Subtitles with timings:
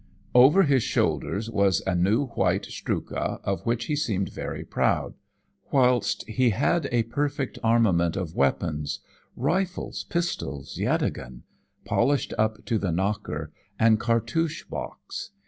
[0.33, 5.13] Over his shoulders was a new white strookah, of which he seemed very proud;
[5.71, 9.01] whilst he had a perfect armament of weapons
[9.35, 11.43] rifles, pistols, yatagan
[11.85, 15.33] polished up to the knocker and cartouche box.